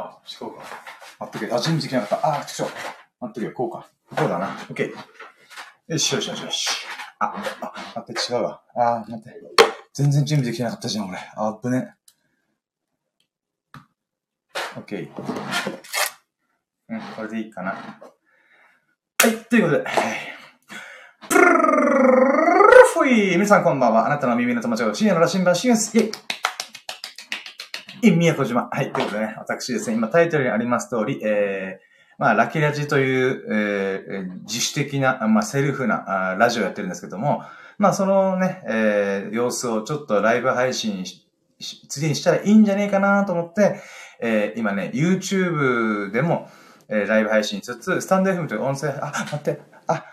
[0.00, 0.64] あ、しこうか。
[1.20, 1.52] 待っとけ。
[1.52, 2.40] あ、準備できなかった。
[2.40, 2.68] あ、ちくしょう。
[3.20, 3.52] 待っとけ。
[3.52, 3.86] こうか。
[4.16, 4.46] こうだな。
[4.68, 5.92] オッケー。
[5.92, 6.86] よしよしよしよし。
[7.18, 8.62] あ、あ、待って、違うわ。
[8.74, 9.40] あ、待って。
[9.92, 11.18] 全然準備できなかったじゃん、俺。
[11.36, 11.94] あぶね。
[14.76, 15.08] オッケー。
[16.88, 17.72] うん、これでいいかな。
[17.72, 19.84] はい、ということで。
[21.28, 21.66] プルルルル
[23.06, 24.06] ルル皆さんこんばんは。
[24.06, 25.98] あなたの耳の友達を深夜の羅針盤シュース。
[25.98, 26.12] イェイイ
[28.08, 28.70] ン宮古島。
[28.72, 28.92] はい。
[28.92, 31.84] ということでね、私ですね、今タイトルにあります通り、えー、
[32.16, 37.42] まあ、ラキラジという、えー、自主的な、まあ、セルフなあラジオやってるんですけども、
[37.78, 41.26] まあ、そのね、えー、様子をちょっとライブ配信し、
[41.88, 43.80] 次にしたらいいんじゃねえかなと思って、
[44.20, 46.48] えー、今ね、YouTube でも、
[46.88, 50.04] えー、ライブ配信しつつ、スタンド FM という音声、あ、待って、あ、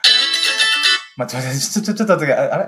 [1.18, 2.66] 待って待って、ちょ、ちょ、ちょっと待って、あれ？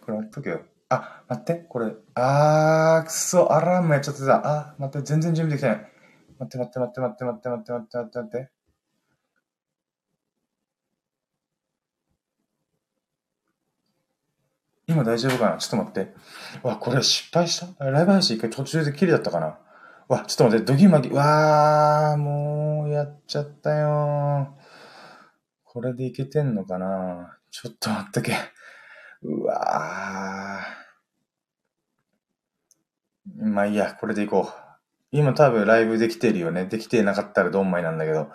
[0.00, 0.60] これ待っとけよ。
[0.90, 1.92] あ、待って、これ。
[2.14, 4.40] あー、くそ、アラームやっちゃってた。
[4.44, 5.92] あ、待って、全然準備できてない。
[6.38, 8.50] 待って待って待って待って待って待って待って待って待って。
[14.86, 15.58] 今大丈夫かな？
[15.58, 16.14] ちょっと待って。
[16.62, 17.84] わ、これ失敗した？
[17.84, 19.58] ライブ配信一回途中で切れだったかな？
[20.08, 21.10] わ、ちょっと待って、ドギマギ。
[21.10, 24.56] わー、もう、やっちゃったよ
[25.64, 27.36] これでいけてんのかな？
[27.50, 28.32] ちょっと待ってけ。
[29.22, 33.46] うわー。
[33.46, 34.68] まあいいや、これでいこう。
[35.10, 36.66] 今多分ライブできてるよね。
[36.66, 38.28] できてなかったらドンマイなんだけど。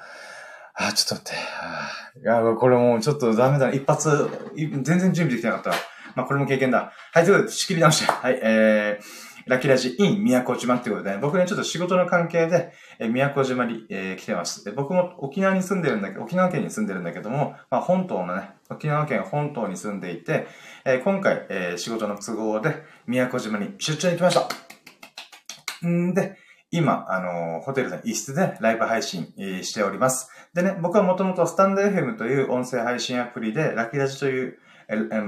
[0.76, 2.20] あ、ちょっと待って。
[2.22, 3.74] いや、これもうちょっとダメだな。
[3.74, 5.70] 一発、全然準備できてなかった。
[6.16, 6.92] まあこれも経験だ。
[7.14, 8.12] はい、ということで仕切り直して。
[8.12, 14.72] はい、えー、ラッキーラジイン宮古島ってことで、ね、僕ね、ちょっと仕事の関係で、え宮古島に、えー、来てます。
[14.72, 20.48] 僕も沖縄に住んでるんだけど、沖縄県に住んでるんだけども、まあ本島のね、沖縄県本島に住んでいて、
[20.86, 25.88] えー、今回、えー、仕事の都合で宮古島に出張に来ました。
[25.88, 26.38] んで、
[26.72, 30.32] 今、あのホテルの一室でライブ配信、え、しております。
[30.56, 34.58] でね、僕はもともとスタンド FM という音声配信アプリで、ラキラジという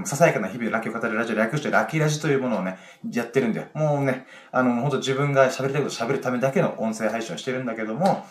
[0.05, 2.77] ささやかな日々のラッキーを語るラジオ略してラッキーラジというものをね、
[3.11, 3.67] やってるんだよ。
[3.73, 8.25] もうね、あの、本当自分が喋りたいこと喋るためだけの音声配信をしてるんだけども、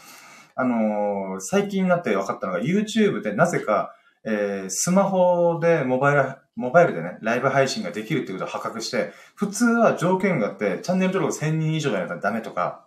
[0.57, 12.87] あのー、最近になって分かったのが YouTube でなぜか、えー、スマホでモバイル、モバイルでね、ライブ配信ができるっていうことを発覚して、普通は条件があって、チャンネル登録1000人以上じゃないとダメとか、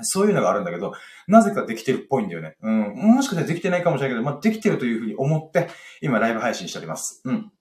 [0.00, 0.92] そういうのがあるんだけど、
[1.28, 2.56] なぜかできてるっぽいんだよね。
[2.62, 2.94] うん。
[2.96, 5.68] もしかしたらできてないかもしれないけど、まあ、できてるというふうに思って、
[6.02, 7.22] 今ライブ配信しております。
[7.24, 7.52] うん。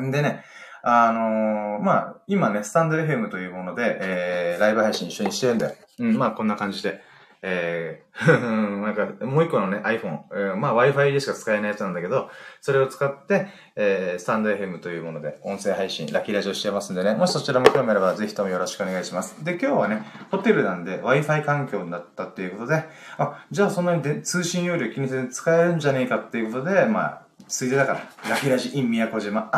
[0.00, 0.44] んでね、
[0.82, 5.74] あのー、まあ、今ね、スタンド FM というもので、えー、ライブ配信一緒にしてるんだよ。
[6.00, 7.00] うん、まあ、こんな感じで。
[7.44, 8.40] えー、
[8.82, 12.30] なんか、もう一個のね、iPhone、えー、まあ、Wi-Fi でしか使えないやつなんだけど、
[12.60, 19.44] それを使って、えー、スタンド FM というもので、音声配信、ラッキーラジオしてますんでね、もしそちらも興味あれば、ぜひともよろしくお願いします。
[19.44, 22.84] で、今日はね、ホテルなんで、Wi-Fi 環境になったっていうことで、
[23.18, 29.50] あ、じゃあそんなにで通信容量気にせず使えるんじゃねえかっていうことで、まあ、ついでだから、ラキラジ in 宮古島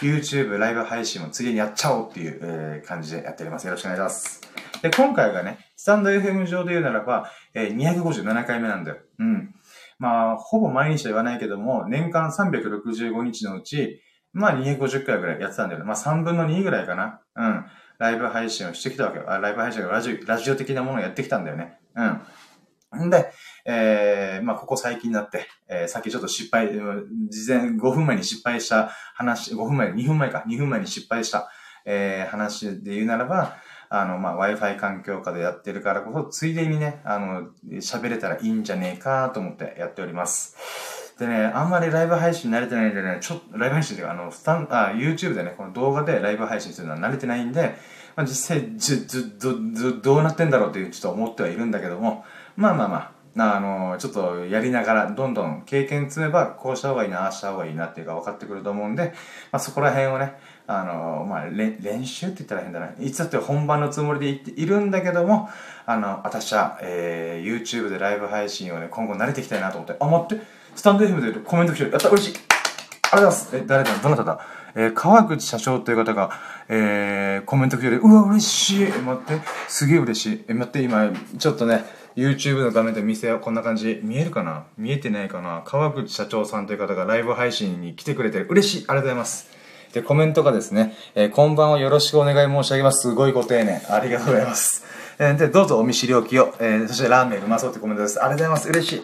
[0.00, 3.66] &YouTube ライブ配信もついでにやっちゃおうっていう、えー、感じでやっております。
[3.66, 4.40] よろしくお願いします。
[4.82, 8.98] で、今回がね、スタンド FM 上で言うならば、えー、257回目なんだよ。
[9.18, 9.54] うん。
[9.98, 14.02] まあ、ほぼ毎日は言わないけども、年間365日のうち、
[14.36, 15.86] まあ250回ぐらいやってたんだよね。
[15.86, 17.20] まあ3分の2ぐらいかな。
[17.36, 17.64] うん。
[17.98, 19.30] ライブ配信をしてきたわけよ。
[19.30, 21.78] あライブ配信がラジオ、ラジオ的なものをやってきたんだよね。
[21.94, 23.06] うん。
[23.06, 23.32] んで、
[23.68, 31.50] えー、まあ、ここ最近になって、えー、さっきちょっと失敗、事前5分前に失敗した話、5分前、2分前か、2分前に失敗した、
[31.84, 33.56] えー、話で言うならば、
[33.88, 37.48] あの、まあ、Wi-Fi 環境下でやってるからこそ、ついでにね、あの、
[37.80, 41.14] 喋れたらいいんじゃねえかと思ってやっております。
[41.18, 47.74] でね、あんまりライブ配信慣れてないんでね、ちょっと、ライブ配信っていうか、あの、スタン、あ、YouTube でね、この動画でライブ配信するのは慣れてないんで、
[48.16, 52.24] まあ、実際、じ、ず、ど、ど、どうなってんだろうっていうちょっと思ってはいるんだけども、
[52.56, 59.12] まあまあまあ、あの、ちょっとやりながら、どんどん経験積めば、こうした方がいいな、ああした方がいいなっていうか分かってくると思うんで、
[59.52, 60.34] まあそこら辺をね、
[60.66, 62.90] あの、まあ、練習って言ったら変だな。
[62.98, 65.48] いつだって本番のつもりでいいるんだけども、
[65.84, 70.44] あの、私は、えー、YouTube でライブ配信をね、今後慣れていきたいなと思って、あ、待って、
[70.74, 71.92] スタンド FM でコメント来てる。
[71.92, 72.34] やった、嬉しい。
[72.34, 73.56] ありがとうございます。
[73.56, 73.90] え、誰だ？
[74.02, 74.40] どなただ？
[74.74, 76.30] えー、川口社長という方が、
[76.68, 78.00] えー、コメント来てる。
[78.00, 78.88] うわ、嬉しい。
[78.88, 80.44] 待って、すげえ嬉しい。
[80.48, 81.84] え、待って、今、ちょっとね、
[82.16, 83.40] YouTube の画面で見せよう。
[83.40, 84.00] こんな感じ。
[84.02, 84.64] 見えるかな？
[84.78, 85.62] 見えてないかな？
[85.66, 88.46] 川口社長さんという方がライブ配信に来てくれてる。
[88.48, 89.50] 嬉しいありがとうございます。
[89.92, 93.08] で、コメントがですね、えー、こんばんはよろしくお願い申し上げます。
[93.08, 93.82] すごいご丁寧。
[93.90, 94.84] ありがとうございます。
[95.18, 96.54] えー、で、どうぞお見知りおきを。
[96.58, 98.22] えー、そしてラーメンうまそうってコメントです。
[98.22, 98.80] ありがとうございます。
[98.80, 99.02] 嬉しい。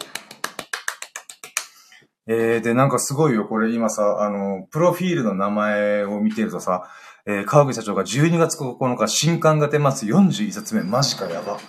[2.25, 3.45] えー、で、なんかすごいよ。
[3.45, 6.89] これ今さ、あの、プロフィールの名前を見てるとさ、
[7.25, 10.83] えー、川口社長が12月9日新刊が出ます41冊目。
[10.83, 11.59] マジかやば。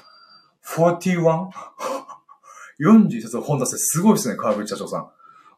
[0.76, 5.08] 41?40 冊本出せ、すごいですね、川口社長さん。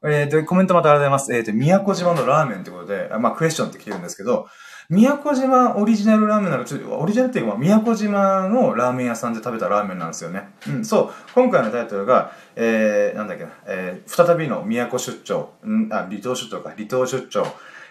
[0.04, 1.34] えー、で、コメントまたありがとうございます。
[1.34, 4.46] えっ、ー、と、宮古島のラーメンってことで、まあ、クエスチョンって来てるんですけど、
[4.88, 10.50] 宮古島オリジナルラーメンなら、ちょっと、オリジナルっていうか、宮古島のラーメン屋さんで食べたラーメンなんですよね。
[10.68, 11.10] うん、そう。
[11.34, 17.46] 今回のタイトルが、えー、なんだっけな、えー、再びの宮古出張、んあ、離島出張か、離島出張、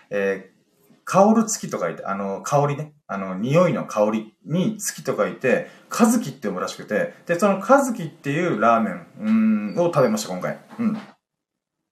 [0.10, 0.55] えー、
[1.06, 2.94] 香る月と書いて、あの、香りね。
[3.08, 9.32] あの、匂いの香りに月と書いて、かずきって読むらしくて、で、そのかずきっていうラーメン、う
[9.80, 10.58] ん、を食べました、今回。
[10.80, 10.98] うん。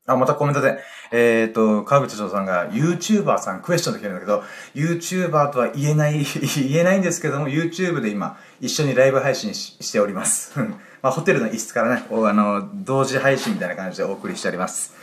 [0.05, 0.79] あ、またコメントで、
[1.11, 4.43] えっ、ー、と、川口長さんが YouTuber さんクエスチョンで来てるんだけど、
[4.73, 10.59] YouTuber とは言えない、 言えないんですけども、YouTube で今、一緒にライブ配信しております。
[11.03, 14.93] まあ、ホテルの一室からね、あの、同時配信みたいな感じでお送りしております。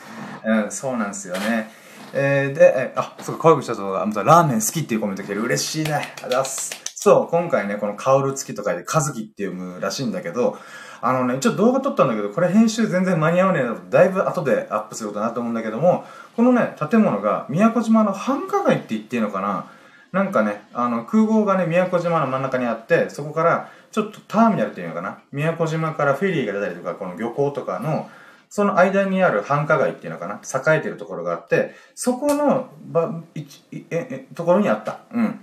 [0.45, 1.71] うん、そうなんですよね。
[2.13, 5.43] えー、で、えあ、そうか、川口社長が、ラーメン好きっていうコメント来てる。
[5.43, 5.95] 嬉しいね。
[5.95, 6.71] ありがとうございます。
[6.97, 10.59] そう、今回ね、この香る月と書いて、かずきって読むらしいんだけど、
[11.01, 16.05] あのね、一応動画撮ったんだけど、これ編集全然間に合わねえなと、だいぶ後でアップすることだなと思うんだけども、
[16.37, 19.71] このね、建物が宮古島の繁華街って言っていいのかな？
[20.13, 25.21] なんかね、あの、空港がね、宮古島の真ん中にあって、そこから、ちょっとターミナルっていうのかな？
[25.33, 28.11] 宮古島からフェリーが出たりとか、この漁港とかの、
[28.51, 30.41] その間にある繁華街っていうのかな？
[30.75, 35.01] 栄えてるところがあって、そこの、ば、いえ、え、ところにあった。
[35.13, 35.41] うん。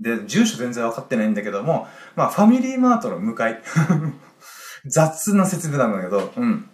[0.00, 3.60] で、住所全然わかってないんだけども、まあ、ファミリーマートの向かい。
[4.86, 6.70] 雑な説明なんだけど、うん。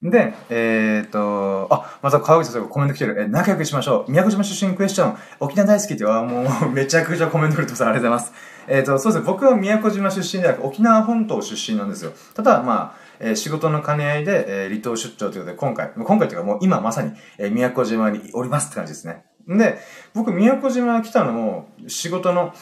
[0.00, 3.20] で、えっ、と、あ、また川口さんがコメント来てる。
[3.20, 4.10] え、仲良くしましょう。
[4.10, 5.18] 宮古島出身クエスチョン。
[5.40, 7.84] 沖縄大好きってはもう めちゃくちゃコメントくれてます。
[7.84, 8.32] ありがとうございます。
[8.68, 9.26] えっ、と、そうですね。
[9.26, 12.12] 僕は宮古島出身ではなく沖縄本島出身なんですよ。
[12.34, 19.24] ただ、まあ、えー、仕事の兼ね合いで、えー、離島出張ということで、今回、今回というかもう今まさに、えー、宮古島におりますって感じですね。
[19.48, 19.78] で、
[20.14, 22.52] 僕宮古島来たのも仕事の、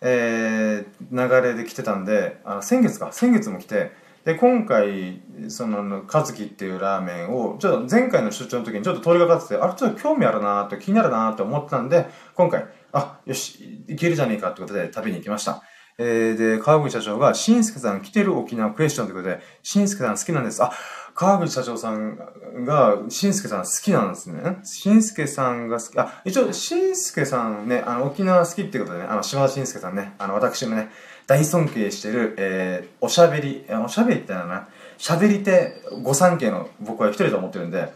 [0.00, 3.92] えー、流れで来てたんで、あ、先月か、先月も来て、
[4.26, 15.62] で、今回、その、かずきっていうラーメンを、ちょっと前回の出張の時にちょっと通りがかってて、あれちょっと興味あるなーって気になるなーって思ってたんで、今回、あ、よし、いけるじゃねえかってことで食べに行きました。
[15.98, 20.62] えー、で、川口社長が、しんすけさん来てる沖縄クエスチョンということで、しんすけさん好きなんです。
[20.62, 20.70] あ、
[21.14, 22.18] 川口社長さん
[22.66, 24.58] が、しんすけさん好きなんですね。
[24.64, 30.90] しんすけさんが好き、あ、一応、しんすけさんね、あの、沖縄好きってことでね、あの、島田しんすけさんね、あの、私もね、
[31.26, 37.90] 大尊敬してる、えー、おしゃべり、おしゃべりってのはな、喋り手、御三家の僕は一人と思ってるんで、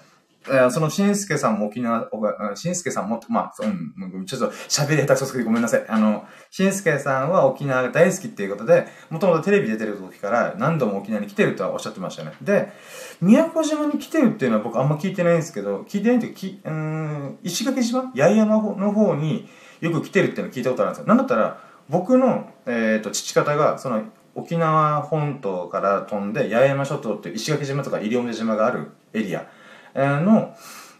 [0.70, 2.08] そのしんすけさんも沖縄、
[2.54, 5.84] しんすけさんも、まあ、うん、ちょっと喋り下手くそすぎごめんなさい。
[5.86, 12.32] あの、しんすけさんは沖縄が大好きっていうことで、もともとテレビ出てる時から何度も沖縄に来てるとはおっしゃってましたね。
[12.40, 12.72] で、
[13.20, 18.10] 宮古島に来てるっていうのは僕あんま聞いてないんですけど、聞いてないっていうき、うん、石垣島？
[18.14, 19.48] 八重山の方に
[19.80, 21.06] よく来てるっていうの聞いたことあるんですよ。
[21.06, 24.04] なんだったら、僕の、えーと、父方がその
[24.34, 29.46] 沖縄本島から飛んで八重山諸島っていう石垣島とか西表島があるエリア
[29.94, 30.54] の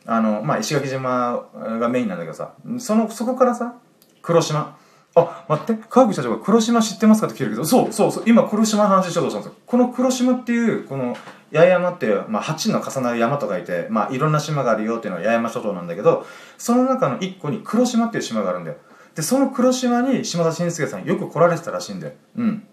[0.07, 3.75] あの、まあ、石垣島がメインなんだけどさそのそこからさ
[4.23, 4.77] 黒島
[5.15, 7.27] あ、待って、川口社長が黒島知ってますか？
[7.27, 9.59] って聞いてるけど、そうそうそう、今黒島の話しようとしたんですよ。
[9.67, 11.17] この黒島っていう、この
[11.53, 16.25] 八重山っていう、まあ、8の重なる山と書いて、まあ、いろんな島があるよっていうのは八重山諸島なんだけど、
[16.59, 18.77] その中の1個に黒島っていう島があるんだよ。
[19.17, 22.13] で、その黒島に島田紳介さんよく来られてたらしいんだよ。
[22.37, 22.67] うん。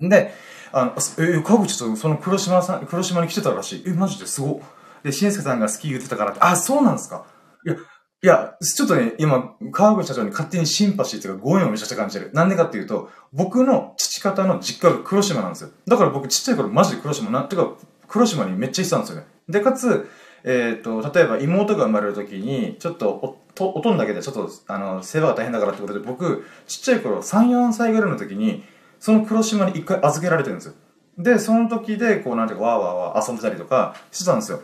[0.00, 0.34] で、
[0.72, 3.84] あの、え、川口とその黒島さん、黒島に来てたらしい。
[3.86, 4.60] え、マジですごっ
[5.04, 7.26] で、紳介さんが好き言ってたからって、あ、そうなんですか
[7.64, 12.30] いや、いや、ちょっとね、今、川口社長に勝手にシンパシーっていうか、ご縁をめちゃくちゃ感じてる。
[12.32, 15.70] なんでかっていうと、僕の父方の実家が黒島なんですよ。
[15.86, 17.74] だから僕ちっちゃい頃マジで黒島、なんてか、
[18.08, 19.26] 黒島にめっちゃ行ってたんですよね。
[19.50, 20.08] で、かつ、
[20.44, 28.64] えっ、ー、と、例えば妹が生まれる時に、ちょっとお、と、おとんだけでちょっと、あの、世話が大変だからってことで、僕、ちっちゃい頃、3、4歳ぐらいの時に、
[29.00, 30.74] その黒島に一回預けられてるんですよ。
[31.18, 34.62] で、その時で、こう、なんていうか、わーわーわー遊んでたりとかしてたんですよ。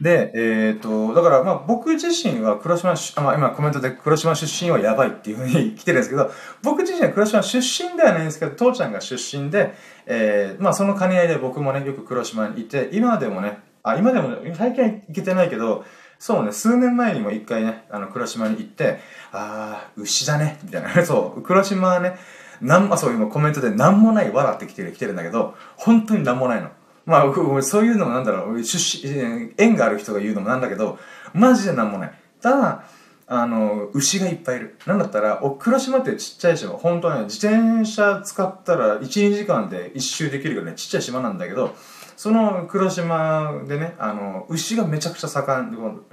[0.00, 6.30] で、えっ、と、だから、まあ、僕自身は黒島あ、まあ、今コメントで黒島出身はやばいっていうふうに 来てるんですけど、
[6.62, 9.74] 僕自身は黒島出身ではないんですけど、父ちゃんが出身で、
[10.06, 15.84] えー、まあ、その兼ね合いで僕もね、よく黒島にいて、今でもね、あ、今でも、最近は行けてないけど、
[16.18, 18.98] そうね、数年前にも一回ね、あの、黒島に行って、
[19.32, 20.90] あー、牛だね、みたいな。
[21.04, 22.18] そう、黒島はね、
[22.60, 26.70] なんま、そう、今コメントでなんもない笑ってきてる、来てるんだけど、本当になんもないの。
[27.06, 30.98] まあ、そういうのもなんだろう、出身、縁がある人が言うのもなんだけど、
[31.32, 32.12] マジでなんもない。
[32.42, 32.84] ただ、
[33.28, 34.76] あの、牛がいっぱいいる。
[34.86, 41.74] なんだったら、お、黒島ってちっちゃい島、本当はね、自転車使ったら1、2時間で一周できるよね、ちっちゃい島なんだけど、
[42.16, 46.04] その黒島でね、あの、牛がめちゃくちゃ盛ん、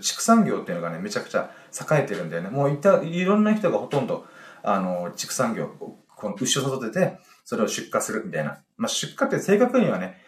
[0.00, 2.50] 畜産業っていうのがね、めちゃくちゃ栄えてるんだよね。
[2.50, 4.24] もういた、いろんな人がほとんど、
[4.62, 8.58] あの、畜産業、この牛を育てて、それを出荷するみたいな。
[8.76, 10.19] まあ、出荷って正確にはね、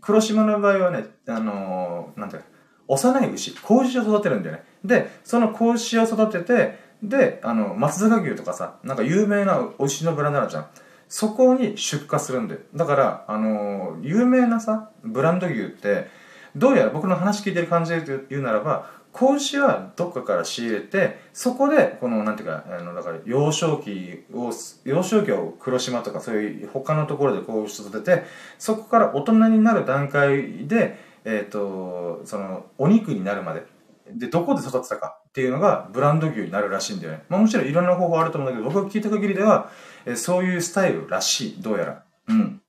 [0.00, 2.48] 黒島の場合はね、あのー、なんていうか
[2.88, 4.64] 幼い牛、子牛を育てるんだよね。
[4.84, 10.66] で、その子牛を育てて、で、あの、松坂牛とかさ、なんか有名な牛のブランドあるじゃん。
[11.08, 12.60] そこに出荷するんだよ。
[12.74, 16.08] だから、あのー、有名なさ、ブランド牛って、
[16.54, 24.50] どうやら僕の話聞いてる感じで言うならば、子牛はどっかから仕入れて、そこで、この、なんていうか、あの、だから、幼少期を、
[24.84, 28.24] 幼少期を黒島とかそういう他のところで子牛育てて、
[28.58, 33.66] そこから大人になる段階で、えっ、ー、と、その、お肉になるまで、
[34.10, 37.22] で、どこで育てたかっていうのがブランド牛になるらしいんだよね。
[37.28, 39.70] まあもちろんいろんな方法あると思うんだけど、僕が聞いた限りでは、
[40.06, 42.04] えそういうスタイルらしい、どうやら。
[42.28, 42.61] うん。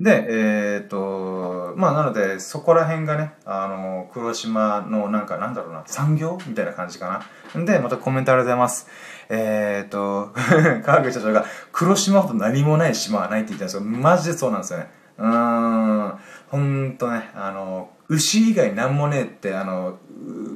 [0.00, 7.22] で、えっ、と、まあなので、そこら辺がね、あの、黒島のなんか、なんだろうな、産業みたいな感じか
[7.54, 7.64] な。
[7.66, 8.88] で、またコメントありがとうございます。
[9.28, 10.32] えっ、と、
[10.86, 14.90] 川口社長が、黒島ほど何もない島はないって言ったんですけど、マジでそうなんですよね。
[15.18, 19.98] うーん、ほんとね、あの、牛以外なんもねえって、あの、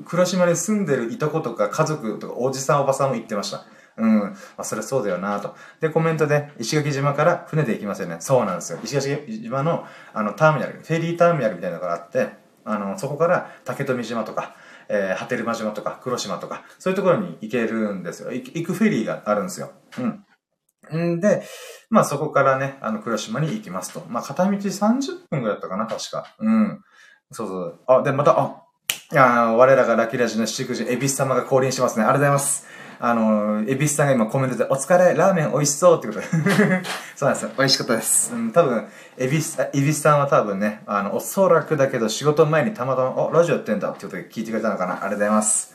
[0.07, 3.67] 黒島に住んでるいとことか家族とかおじさんおばさんも言ってました。
[3.97, 4.21] うん。
[4.21, 5.55] まあ、それそうだよなと。
[5.81, 8.17] で、コメントで、石垣島から船で行きますよね。
[8.21, 8.79] そうなんですよ。
[8.83, 12.31] 石垣島の、あの、ターミナル、フェリーターミナルみたいなのがあって、
[12.65, 14.57] あの、そこから竹富島とか、
[14.89, 18.33] えー、波照間島とか、黒島とか、そういうところに行けるんですよ。
[18.33, 19.73] 行くフェリーがあるんですよ。
[19.99, 21.15] うん。
[21.15, 21.43] んで、
[21.89, 24.05] まあそこからね、あの、黒島に行きますと。
[24.09, 26.35] まあ片道30分ぐらいだったかな、確か。
[26.39, 26.83] うん。
[27.31, 27.81] そうそう。
[27.87, 28.65] あ、で、また、あ、
[29.13, 32.05] いや我らがラキラジの七福神、エビス様が降臨しますね。
[32.05, 32.67] ありがとうございます。
[33.01, 36.27] あの、エビスさんが今コメントで、お疲れ、ラーメン美味しそうってことで。
[37.17, 37.51] そうなんですよ。
[37.57, 38.33] 美味しかったです。
[38.35, 38.87] うん、多分、
[39.17, 44.93] エビス、エビスさんは多分ね、あの、おそらくだけど仕事前にたまたま、お、ラジオやってんだってことで聞いてくれたのかな。
[44.93, 45.75] ありがとうございます。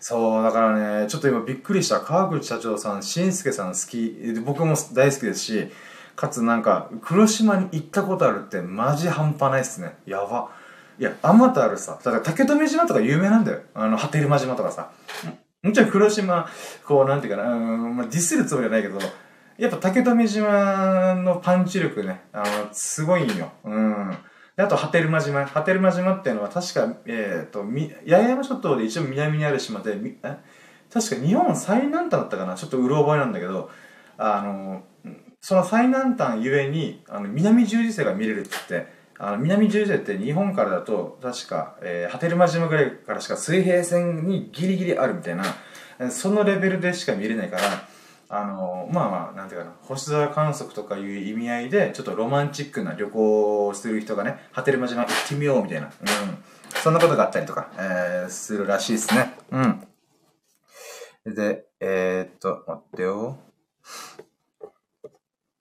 [0.00, 2.00] そう、だからね、ちょっと今びっくりした。
[2.00, 4.40] 川口社長さん、しんすけさん好き。
[4.44, 5.72] 僕も大好きですし、
[6.14, 9.96] かつなんか、黒島に行ったことあるってマジ半端ないっすね。
[10.06, 10.48] やば。
[10.98, 11.98] いや、あまたあるさ。
[12.02, 13.60] だから竹富島とか有名なんだよ。
[13.74, 14.90] あの、波照間島とかさ。
[15.66, 16.48] もちろん黒島、
[16.84, 18.98] こう、なんていうかな、うん、まあ、ディスるつもりはないけど、
[19.58, 23.50] やっぱ竹富島のパンチ力ね、あの、すごいんよ。
[23.64, 24.16] うん。
[24.56, 25.44] で、あと、波照間島。
[25.44, 30.36] 波照間島っていうのは確か、えっ、ー、と、み、八重山諸島で一応南にある島で、みえ？
[30.92, 32.54] 確か日本最南端だったかな？
[32.54, 33.70] ちょっとうろ覚えなんだけど、
[34.18, 34.82] あの、
[35.40, 45.44] その最南端ゆえに、あの、南十字星が見れるって言って、あの南十字って日本からだと確か、えー、波照間島ぐらいからしか水平線にギリギリあるみたいな
[46.10, 47.62] そのレベルでしか見れないから
[48.28, 55.92] あのまあまあなんていうかな星空観測とかいう意味合いでちょっとロマンチックな旅行をする人がね波照間島行ってみようみたいな、うん、
[56.82, 59.34] そんなことがあったりとか、えー、するらしいですね。
[59.52, 61.34] うん。
[61.34, 63.38] でえー、っと待ってよ。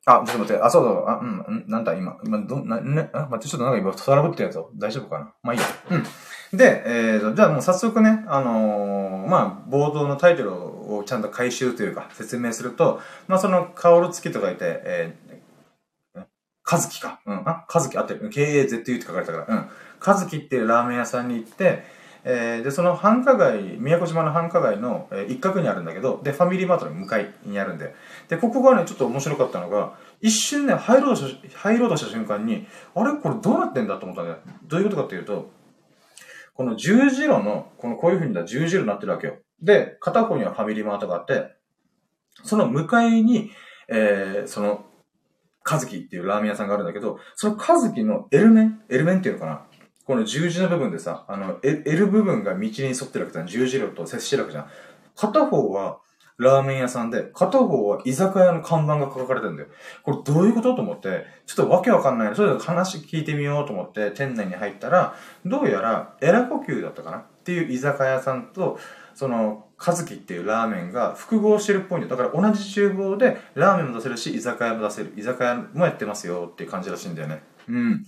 [0.07, 5.33] あ、ちょっと待って、あ、そうそう、あ、うん、なんだ、今、今、ど、な、ね、あ、待って、ちょっとなんか今、トラブってるやつを大丈夫かな？
[5.41, 5.65] まあいいや。
[5.91, 5.97] う
[6.55, 6.57] ん。
[6.57, 16.25] で、えーと、じゃあもう早速ね、あのー、まあ、冒頭のタイトルをちゃんと回収というか、説明すると、まあ、その、香る月と書いて、えー、
[16.61, 17.19] かずきか。
[17.25, 17.41] うん。
[17.45, 18.29] あ、かずきあってる。
[18.29, 19.45] KAZU って書かれたから。
[19.47, 19.69] うん。
[19.99, 21.83] かずきっていうラーメン屋さんに行って、
[22.27, 27.93] えー、で、その繁華街、宮古島の繁華街の、え、一角にあるんだけど、で、ファミリーマートの向かいにあるんで。
[28.27, 32.65] で、ここがね、ちょっと面白かったのが、一瞬ね、入ろうとした、入ろうとした瞬間に、
[32.95, 33.13] あれ？
[33.21, 34.39] これどうなってんだと思ったんだよ。
[34.63, 35.51] どういうことかっていうと、
[36.55, 39.35] この十字路の、このこういう風にだ十字路になってるわけよ。
[39.61, 41.53] で、片方にはファミリーマートがあって、
[42.43, 43.51] その向かいに、
[43.87, 44.83] えー、その、
[45.61, 48.81] カズキっていうラーメン屋さんがあるんだけど、そのカズキのエルメン？
[48.89, 49.61] エルメンっていうのかな？
[50.05, 53.47] この十字の部分でさ、あの、L 部分が道に沿ってるわけじゃん。
[53.47, 54.67] 十字路と接してるわけじゃん。
[55.15, 55.99] 片方は
[56.37, 59.69] ラーメン屋さんで、片方は居酒屋の看板が書かれてるんだよ。
[60.03, 62.35] これどういうことと思って、ちょっとわけわかんない。
[62.35, 67.17] それで話聞いてみようと思って店内に入ったら、どうやらエラ呼吸だったかな？
[67.17, 68.77] っていう居酒屋さんと、
[69.13, 72.17] その、カズキっていうラーメンが複合してるっぽいんだよ。
[72.17, 75.13] だから同じ厨房でラーメンも出せるし、居酒屋も出せる。
[75.15, 77.43] 居酒屋もやってますよっていう感じらしいんだよね。
[77.69, 78.05] うん。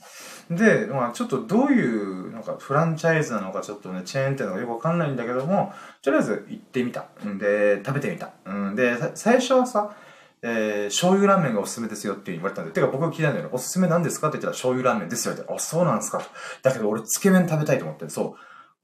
[0.50, 7.08] で、まあちょっとどういう、なんかフランチャイズなのかちょっとね、チェーンっていうのがよくわかんないんだけども、とりあえず行ってみた。
[7.40, 8.32] で、食べてみた。
[8.46, 9.96] うんで、最初はさ、
[10.42, 13.50] えー、醤油ラーメンがおすすめですよって言われたんで、てか僕が聞いたんだよね。
[13.52, 15.44] おすすめなんですかって言ったら醤油ラーメンですよって。
[15.52, 16.22] あ、そうなんですか。
[16.62, 18.36] だけど俺つけ麺食べたいと思って、そ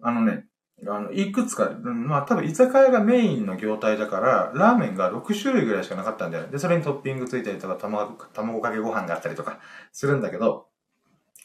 [0.02, 0.06] う。
[0.06, 0.46] あのね、
[0.88, 6.48] あの、いくつか、まあ多分居酒屋がメインの業態だから、ラーメンが6種類ぐらいしかなかったんだよ。
[6.48, 9.60] で、それにトッピングついたりとか、卵、卵かけご飯があったりとか
[9.92, 10.68] するんだけど、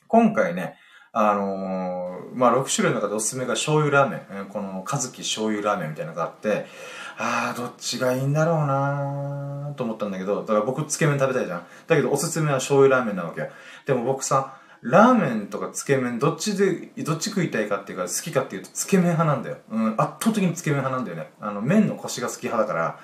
[0.09, 0.77] 今回ね、
[1.13, 4.47] あのー、まあ、6種類の中でおすすめが醤油ラーメン。
[4.47, 6.67] この、かずき醤油ラーメンみたいなのがあって、
[7.17, 11.67] あー、どっちがいいんだろうなーと思ったんだけど、だから僕、つけ麺食べたいじゃん。
[11.87, 13.49] だけど、おすすめは醤油ラーメンなわけよ。
[13.87, 19.57] でも僕さ、ラーメンとかつけ麺、どっちで、どっち食いたいかっていうか、好きかっていうと、つけ麺派なんだよ。
[19.71, 21.33] うん、圧倒的につけ麺派なんだよね。
[21.41, 22.99] あの、麺のコシが好き派だから、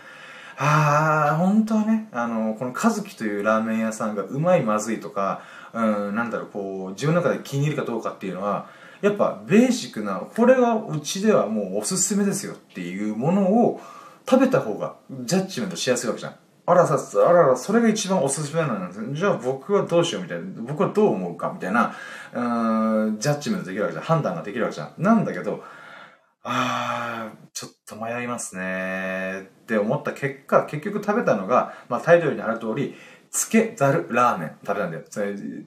[0.57, 5.43] あー、本当はね、あの、このかずきというラーメン屋さんがうまいまずいとか、
[5.75, 8.69] うん、なんだろう、こう、自分の中で気に入るかどうかっていうのは、
[9.03, 13.81] やっぱベーシックな、これがうちではもうおすすめですよっていうものを
[14.29, 16.37] 食べた方がジャッジメントしやすいわけじゃん。
[16.67, 19.15] あらさ、あらら、それが一番おすすめなんです。
[19.15, 21.95] じゃあ僕はどうしようみたいな、僕はどう思うかみたいな、
[22.33, 24.05] うん、ジャッジメントできるわけじゃん。
[24.05, 24.95] 判断ができるわけじゃん。
[24.97, 25.63] なんだけど、
[26.43, 32.95] あー、ちょっと迷いますねって思った結果、結局食べたのが、まあタイトルにある通り、
[33.35, 35.03] つけざるラーメン食べたんだよ。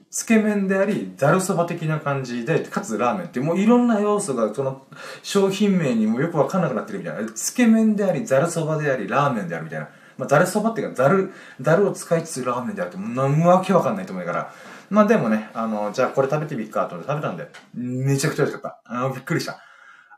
[0.10, 4.88] つけ麺であり、ざるそば的な感じで、かつラーメンってもういろんな要素がその
[5.22, 7.30] 商品名にもよくわかんなくなってるみたいな。
[7.34, 9.90] つけ麺であり、ざるそばであり、ラーメンであるみたいな。
[10.18, 14.54] まあ、ざるそばっていうか、ざる、ざるを使いつつラーメンであるって、なんわけわかんないと思うから。
[14.90, 19.06] まあでもね、あの、じゃあこれ食べてみっかと思って食べたんで、めちゃくちゃ美味しかった。
[19.06, 19.60] あ、びっくりした。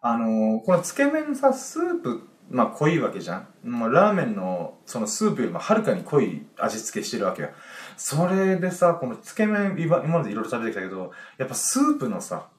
[0.03, 3.69] あの、このつけ麺さ、スープってまあ濃いわけじゃん。
[3.69, 7.49] もうラーメンのそのスープよりもはるかに濃い味付けしてるわけよ。
[7.97, 12.49] それでさ、このつけ麺、今までいろいろ食べてきたけど、やっぱスープのさ、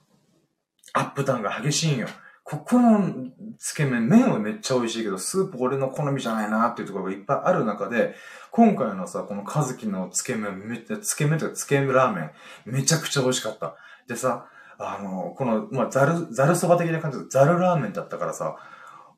[0.92, 2.08] アップダウンが激しいんよ。
[2.44, 8.14] ここのつけ麺、麺はめっちゃ美味しいけど、スープ俺の好みじゃないなっていうところがいっぱいある中で、
[8.50, 12.30] 今回のさ、このカズキのつけ麺、めっちゃ、つけ麺とかつけ麺ラーメン、
[12.64, 13.76] めちゃくちゃ美味しかった。
[14.08, 14.46] でさ、
[14.78, 18.56] あの、この、まあ、ざる、ざるそば的な感じで、ざるラーメンだったからさ、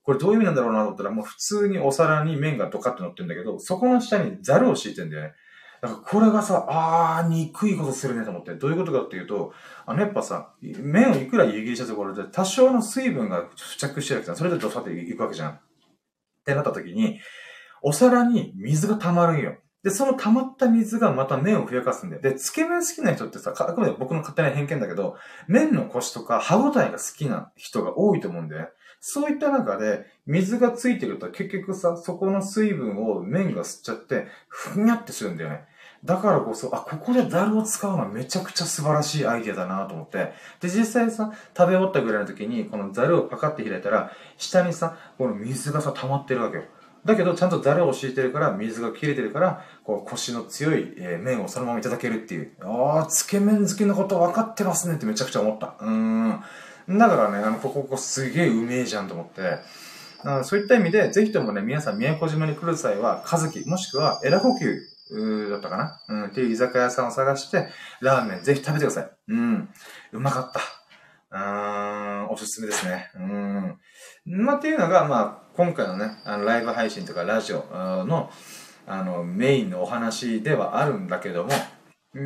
[0.05, 5.35] これどういう意味なんだろうなと思ったら、もう普通にお皿に麺がドカッと乗ってるんだけど、そこの下にザルを敷いてんだよね。
[5.81, 8.55] だからこれがさ、あー、憎いことするねと思って。
[8.55, 9.53] どういうことかっていうと、
[9.85, 14.37] あのやっぱさ、麺をいくら湯切りしたところで多少の水分が付着してるわけじゃん。
[14.37, 15.51] それでドサっていくわけじゃん。
[15.51, 15.61] っ
[16.45, 17.21] てなった時に、
[17.83, 19.57] お皿に水が溜まるんよ。
[19.83, 22.23] で、その溜まった水がまた麺をふやかすんだよ。
[22.23, 25.17] で、つけ麺好きな人ってさ、あくまで僕の勝手な偏見だけど、
[25.49, 28.69] 麺のコシとか歯応えが好きな人が多いと思うんだよ。
[29.05, 35.65] そういった中で、水がついてると結局さ、そこの水分を麺が吸っちゃって、ふにゃってするんだよね。
[36.05, 40.33] だからこそ、あ、ここでザルを使うのはめちゃくちゃ素晴らしいアイデアだなと思って。
[40.61, 46.63] で、実際さ、食べ終わったぐらいの時に、このザルをパカって開いたら、下にさ、この水がさ、溜まってるわけよ。
[47.05, 52.53] だけど、ちゃんとザルを敷いてるから、水が切れてるから、こう、腰の強い、えー、麺をそのままいただけるっていう。
[52.61, 55.75] ああ、つけ麺好きのこと分かってますねってめちゃくちゃ思った。
[55.81, 56.45] うーん。
[56.89, 59.59] だからね、あの、ここ、ここすげえうめえじゃんと思って、
[60.25, 64.79] あそういった意味で、ぜひともね、皆さん宮古島に来る際は、かずき、もしくは、エラ呼吸、
[65.51, 66.01] だったかな？
[66.09, 67.69] うん、っていう居酒屋さんを探して、
[68.01, 69.11] ラーメンぜひ食べてください。
[69.29, 69.69] うん。
[70.13, 70.61] うまかった。
[71.31, 73.11] うーん、おすすめですね。
[73.17, 73.79] うん。
[74.25, 77.59] まあ、っていうのが、まあ、今回のね、あの、ライブ配信とかラジオ
[78.07, 78.31] の、
[78.87, 81.51] あの、メインのお話ではあるんだけども、
[82.15, 82.23] うー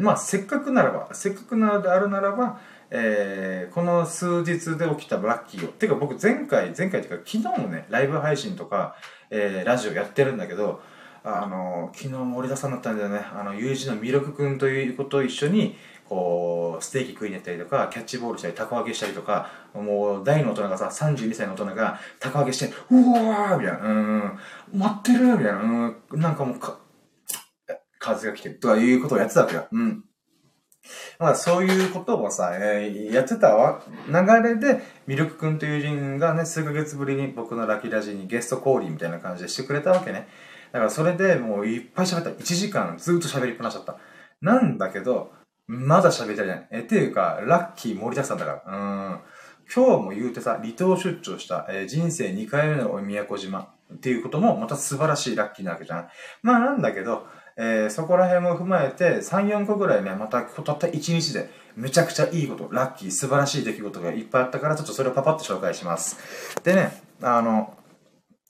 [0.00, 2.58] ん、まあ、せっかくならば、せっかくなであるならば、
[2.90, 5.72] えー、この数日で起きたラッキーを。
[5.72, 8.96] てか僕前回、前回っていうか昨日もね、ライブ配信とか、
[9.30, 10.82] えー、ラジオやってるんだけど、
[11.22, 13.18] あの、昨日森田さんだったんだよね。
[13.18, 15.76] あの、友人のミルク君ということと一緒に、
[16.08, 24.40] こう、ステーキ食いに行ったりとか、キャッチボールしたり、タコ揚げしたりとか、もう、大の大人がさ、32歳の大人が、タコ揚げして、うわーみたいな、うん、
[24.72, 26.80] 待ってるみたいな、うん、なんかもうか、
[28.00, 29.68] 風が来てるとかいうことをやってたわけよ。
[29.70, 30.04] うん。
[31.18, 40.28] まあそういうことをさ、えー、やってたわ流れで、ミルク君という人がね、数ヶ月ぶりに僕のラキラジにゲスト降臨みたいな感じでしてくれたわけね。
[40.72, 42.30] だからそれでもういっぱい喋った。
[42.30, 43.98] 1時間ずっと喋りっぱなしだった。
[44.40, 45.32] なんだけど、
[45.66, 46.68] まだ喋りたいじゃない。
[46.72, 48.76] え、っていうか、ラッキー盛りだくさんだから。
[48.76, 49.20] うん。
[49.72, 56.08] 今日も言うてさ、離島出張した、えー、人生2回目の宮古島っていうこともまた素晴らしいラッキーなわけじゃん。
[56.42, 57.26] まあなんだけど、
[57.62, 66.56] えー、そこら辺も踏まえて、3、4個ぐらいね、またたった1日で、めちゃくちゃいいこと、ラッキー、素晴らしい出来事がいっぱいあったから、ちょっとそれをパパッと紹介します。
[66.64, 67.76] でね、あの、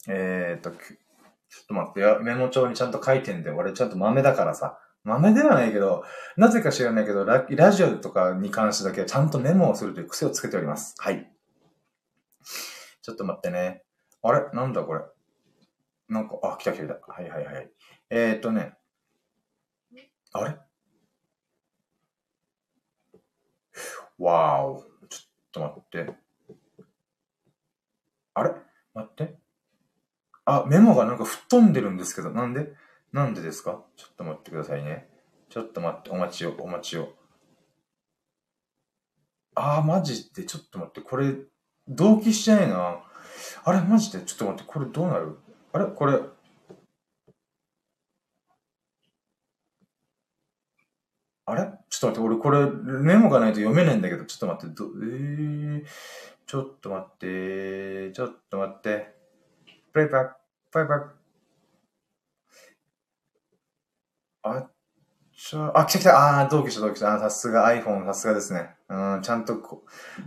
[0.08, 6.04] えー、っと、ちょっと待ってよ、メモ帳にちゃんと書いてんで、俺ちゃんと豆だからさ、豆ではないけど、
[6.36, 10.94] なぜか知らないけどラ、ラジオとかに関してだけはちゃんとメモをするという癖をつけております。
[10.98, 11.28] はい。
[13.02, 13.82] ちょっと待ってね。
[14.22, 14.50] あれ？
[14.52, 15.00] なんだこれ？
[16.08, 17.12] なんか、あ、来た来た来た。
[17.12, 17.70] はいはいはい。
[18.10, 18.74] えー、っとね。
[20.32, 20.56] あれ？
[24.18, 24.84] わーお。
[25.08, 26.12] ちょっと待って。
[28.34, 28.50] あれ？
[28.94, 29.38] 待って。
[30.44, 32.72] あ、メモがなんか吹っ飛んでるんですけど、なんで？
[33.12, 33.82] なんでですか？
[33.96, 35.08] ちょっと待ってくださいね。
[35.48, 37.12] ちょっと待って、お待ちを、お待ちを。
[39.56, 41.34] あー、マジで、ちょっと待って、これ、
[41.88, 43.02] 同期しちゃえな。
[43.64, 45.38] あれ、マジで、ちょっと待って、これどうなる？
[45.72, 45.86] あれ？
[45.86, 46.20] これ、
[51.50, 51.70] あれ？
[51.88, 55.84] ちょっと待って、俺これメモがないと読めないんだけど、ちょっと待って、ど、えー、
[56.46, 59.14] ちょっと待って、ちょっと待って。
[59.92, 60.34] プレイバック、
[60.70, 61.10] プレイバック。
[64.42, 64.70] あっ、
[65.36, 66.40] ちょ、あ、来た来た。
[66.40, 67.14] あー、同期した同期した。
[67.14, 68.70] あ、さすが iPhone、さすがですね。
[68.88, 69.84] うん、ちゃんとこ、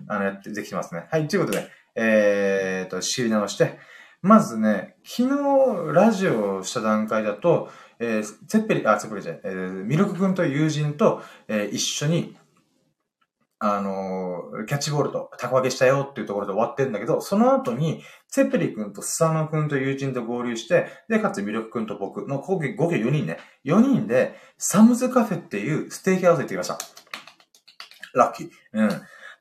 [0.08, 1.08] あの、やって、できてますね。
[1.10, 3.80] はい、ということで、えーと、知り直して、
[4.22, 7.70] まずね、昨日ラジオをした段階だと、
[8.04, 12.36] えー、ツェッペリ、あ、ツェッペリじゃない、えー、ミルク君と友人と、えー、一緒に、
[13.60, 23.38] あのー、キャッチボールとタコ揚げしたよっていうところで終わってんだけど、その後に、ツェッペリ君とスサノ君と友人と合流して、で、かつミルク君と僕の合計、合計4人ね。
[23.64, 26.78] 4人で、サムズカフェっていうステーキハウス行ってきました。
[28.14, 28.50] ラッキー。
[28.74, 28.90] うん。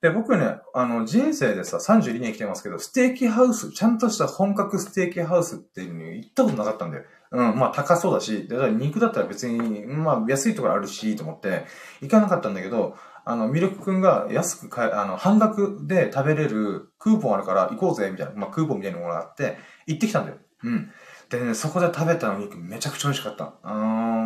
[0.03, 7.05] で、僕ね、あの、人生でさ、32年来てますけど、ステーキハウス、ちゃんとした本格ステーキハウスっていうのに行ったことなかったんだよ。
[7.33, 11.64] うん、まあ高そうだし、だから肉だったら別に、まあ安いところあるし、と思って、
[12.01, 20.38] 行かなかったんだけど、あの、ミルク君が安く買え、あの、半額で食べれるクーポンあるから行こうぜ、みたいな、まあクーポンみたいなものがあって、行ってきたんだよ。
[20.64, 20.90] うん。
[21.31, 23.55] でね、そこで食べたお肉めちゃくちゃ美味しかった。
[23.64, 23.68] う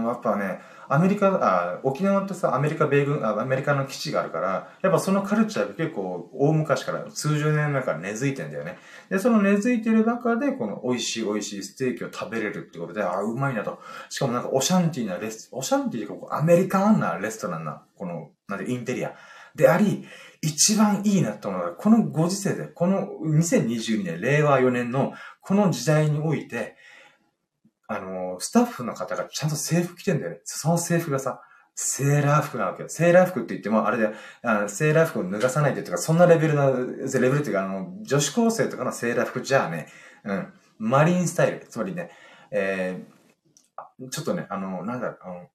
[0.08, 8.78] やっぱね、アメリカ、あ、沖縄ってさ、アメリカ米軍あ、アメリカの基地があるから、やっぱそのカルチャーが結構大昔から、数十年前から根付いてんだよね。
[9.10, 13.80] で、その根付いてる中で、この美味しい美味しいステーキを食べれるってことで、ああ、うまいなと。
[14.08, 19.14] しかもなんかオシャンティーなレス、オシャンティーというか、アメリカンなレストランな、この、なんで、インテリア。
[19.56, 20.06] であり、
[20.42, 26.76] 一番いいなと思うのが、このご時世で、この2022年、令和4年のこの時代において、
[27.88, 30.40] あの、スタッフの方がちゃんと制服着てんだよね。
[30.44, 31.40] その制服がさ、
[31.74, 32.88] セーラー服なわけよ。
[32.88, 34.10] セーラー服って言っても、あれで、
[34.42, 39.88] あのセーラー服を脱がさないでとか、そんなレベルの、レベルっていうか、あの、女子高生とかのセーラー服じゃあね、
[40.24, 40.52] うん。
[40.78, 41.66] マリンスタイル。
[41.68, 42.10] つまりね、
[42.50, 45.48] えー、ちょっとね、あの、なんだろう、あの、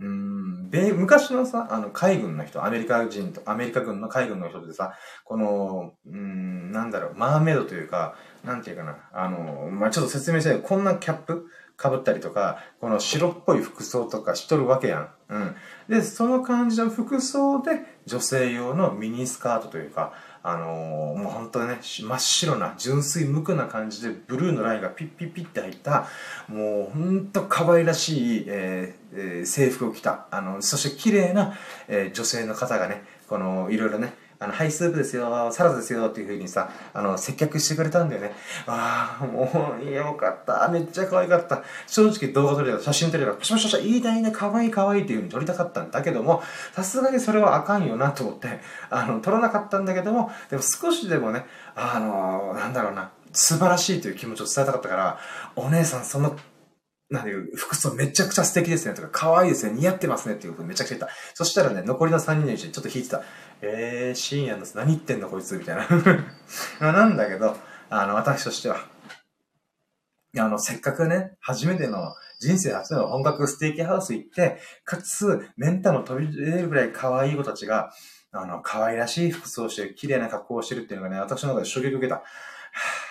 [0.00, 11.48] うん、米、昔のさ、あの、海軍の人、アメリカ人と、アメリカ軍の海軍の人でさ、この、うん、なんだろう、マーメイドというか、なんていうかな、あの、まあ、ちょっと説明したいこんなキャップ
[11.80, 15.08] 被ったりとか、この白っぽい服装とかしとるわけやん。
[15.28, 15.56] うん。
[15.88, 26.08] で、その感じの服装で、女性用のミニスカートというか、あのー、もう本当にね、真っ白な、純粋無垢な感じで、ブルーのラインがピッピッピッて入った、
[26.48, 31.54] もう本当可愛らしい、えーえー、制服を着た、あの、そして綺麗な、
[31.86, 38.32] えー、女性の方がね、この、いろいろね、あの、ハイスープですよ、サラダですよっていう風にさ、あの、接客してくれたんだよね。
[38.66, 40.68] ああ、もう、よかった。
[40.68, 41.64] めっちゃ可愛かった。
[41.88, 55.18] 正直動画撮れた写真撮れたパシパシパシ、いいね、いいね、可愛い可愛いっていう風に撮りたかったんだけども、さすがにそれはあかんよなと思って、あの、撮らなかったんだけども、でも少しでもね、あの、なんだろうな、素晴らしいという気持ちを伝えたかったから、
[55.56, 56.36] お姉さんその
[57.10, 61.14] なんていう、服装めちゃくちゃ素敵ですねとか、可愛いですね、似合ってますねっていうことめちゃくちゃ言った。
[61.34, 63.22] そしたらね、残りの3人のうちにちょっと引いてた。
[63.60, 65.56] えー、深夜の何言ってんのこいつ？
[65.56, 65.86] みたいな。
[66.92, 67.56] なんだけど、
[67.90, 68.78] あの、私としては、
[70.36, 77.90] あの、せっかくね、初めての、人生初の本格ステーキハウス行って、かつ、メンタも飛び出るぐらい可愛い子たちが、
[78.30, 82.22] あの、可愛らしい服装をして、綺麗な格好をしてるっていうのがね、私の中で衝撃を受けた。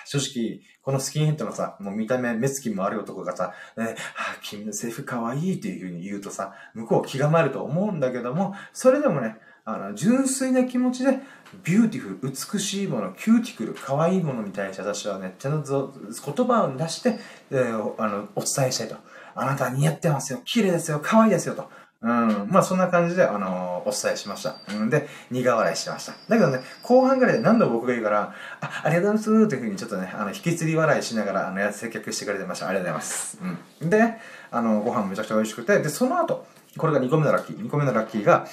[0.08, 3.94] 正直、このスキンヘッドのさ、もう見た目、目つきもある男がさ、ね、はあ、
[4.42, 11.18] 君の制服可愛いっていう風に言うとさ、向こう気が回ると思うんだけども、それでもね、あの、純粋な気持ちで、
[11.62, 17.18] beautiful、美しいもの、キューティクル、可愛いものに対して私はね、ちゃんと言葉を出して、
[17.50, 18.96] えー、あの、お伝えしたいと。
[19.34, 21.68] あなた似合ってますよ、綺麗ですよ、可愛いですよと。
[22.00, 22.48] うん。
[22.48, 24.56] まあそんな感じで、あのー、お伝えしました。
[24.72, 24.90] うん。
[24.90, 26.12] で、苦笑いしました。
[26.28, 32.68] だけどね、後半ぐらいで何度僕が言うから、あ、ありがとうございますというふうにちょっとね、あの、引き継ぎ笑いしながら、あの、や接客してくれてました。
[32.68, 33.38] ありがとうございます。
[33.80, 33.90] うん。
[33.90, 34.14] で、
[34.52, 37.58] あの、ご飯めちゃくちゃ美味しくて、で、その後、これが2個目のラッキー。
[37.58, 38.46] 2個目のラッキーが、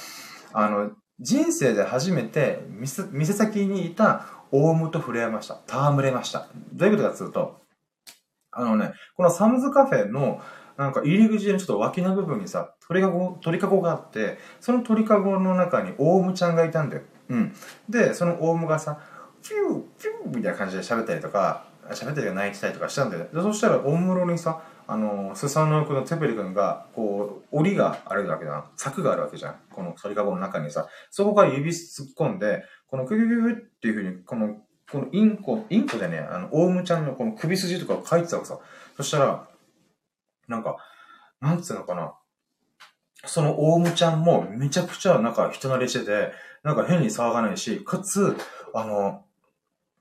[0.53, 5.59] あの、人生で初めて店、店先にいたオウムと触れ合いました。
[5.67, 6.47] 戯れました。
[6.73, 7.61] どういうことかというと、
[8.51, 10.41] あのね、このサムズカフェの、
[10.77, 17.03] なんか入り口のちょっと脇の部分にさ、鳥かご、鳥かごがあって、その鳥かごの中にオウムちゃんがいたんだよ。
[17.29, 17.53] うん。
[17.89, 18.99] で、そのオウムがさ、
[19.41, 23.25] ピュー、ピューみたいな感じで喋ったりとか、喋ったりとか泣いてたりとかしたんだよ。
[23.33, 28.65] でそしたら、おもろにさ、あの、スサノオ君のテペリ君が、こう、檻があるわけだ。
[28.75, 29.55] 柵があるわけじゃん。
[29.71, 30.87] この鳥かごの中にさ。
[31.09, 34.57] そこから指突っ込んで、このクキュキュキュっていうふうに、この、
[34.91, 38.59] このインコ、インコじゃね、あの、オウムちゃんのこの首筋とかを書いてたわけさ。
[38.97, 39.47] そしたら、
[40.47, 40.77] なんか、
[41.41, 42.13] なんつうのかな。
[43.25, 46.31] そのオウムちゃんもめちゃくちゃなんか人慣れしてて、
[46.63, 48.35] なんか変に騒がないし、かつ、
[48.73, 49.23] あの、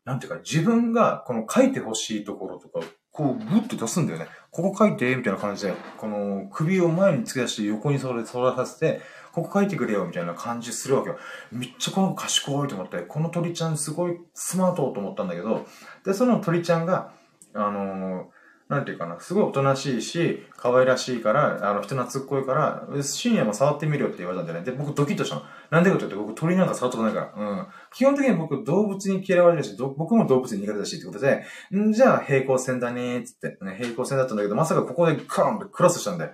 [0.04, 2.80] なんていうか、自分がこの書いてほしいところとか、
[3.10, 4.26] こう、グッて出すんだよね。
[4.50, 9.00] ここ書いて、みたいな感じで、この首を前に突き出して横にそれ、そらさせて、
[9.32, 11.18] ここ書いてくれよ、みたいな感じするわけよ。
[11.50, 15.66] めっちゃこの賢いと思って、この鳥ちゃんすごいスマートと思ったんだけど、
[16.04, 17.12] で、その鳥ちゃんが、
[17.54, 18.33] あのー、
[18.74, 24.64] なんていうかな、すごいおとなしいし、可愛らしいから、あの、人懐っこいから、深夜も触ってみるよって言われたんだよね。
[24.64, 25.42] で、僕ドキッとしたの。
[25.70, 27.50] なんでかって言って僕鳥なんか触ったことないから。
[27.50, 27.66] うん。
[27.92, 36.30] 基本的に僕動物に嫌われるし、僕も動物に苦手だしってことで、んじゃあ平行線だねーっつって、ね、平行線だったんだけど、まさかここでカーンってクロスしたんで、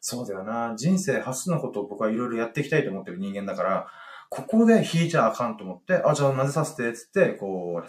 [0.00, 0.74] そうだよな。
[0.76, 3.86] 人生初のことを僕はいろいろやっていきたいと思ってる人間だから、
[4.28, 7.82] ここで引いちゃあかんと思って、あ、じゃあなぜさせて、つって、こ